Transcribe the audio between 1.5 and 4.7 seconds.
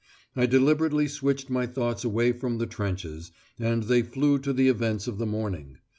my thoughts away from the trenches, and they flew to the